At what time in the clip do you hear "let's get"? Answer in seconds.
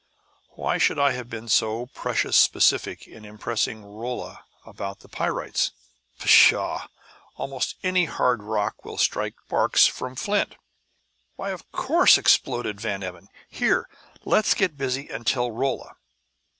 14.25-14.75